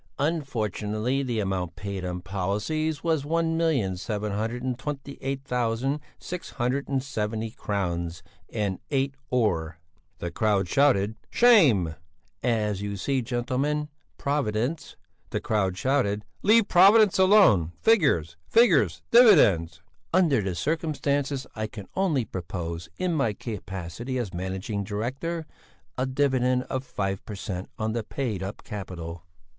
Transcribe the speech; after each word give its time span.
"Unfortunately 0.17 1.21
the 1.21 1.39
amount 1.39 1.75
paid 1.75 2.03
on 2.03 2.21
policies 2.21 3.03
was 3.03 3.23
one 3.23 3.55
million 3.55 3.95
seven 3.95 4.31
hundred 4.31 4.63
and 4.63 4.79
twenty 4.79 5.19
eight 5.21 5.43
thousand 5.43 5.99
six 6.17 6.49
hundred 6.49 6.87
and 6.89 7.03
seventy 7.03 7.51
crowns 7.51 8.23
and 8.51 8.79
eight 8.89 9.13
öre." 9.31 9.75
"Shame!" 11.29 11.93
"As 12.41 12.81
you 12.81 12.97
see, 12.97 13.21
gentlemen, 13.21 13.89
Providence...." 14.17 14.97
"Leave 15.31 16.67
Providence 16.67 17.19
alone! 17.19 17.71
Figures! 17.79 18.37
Figures! 18.47 19.03
Dividends!" 19.11 19.83
"Under 20.11 20.41
the 20.41 20.55
circumstances 20.55 21.45
I 21.55 21.67
can 21.67 21.87
only 21.95 22.25
propose, 22.25 22.89
in 22.97 23.13
my 23.13 23.33
capacity 23.33 24.17
as 24.17 24.33
Managing 24.33 24.83
Director, 24.83 25.45
a 25.95 26.07
dividend 26.07 26.63
of 26.71 26.83
5 26.83 27.23
per 27.23 27.35
cent. 27.35 27.69
on 27.77 27.93
the 27.93 28.01
paid 28.03 28.41
up 28.41 28.63
capital." 28.63 29.25